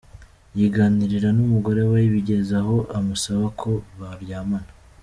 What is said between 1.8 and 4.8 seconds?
we, bigeza aho amusaba ko baryamana.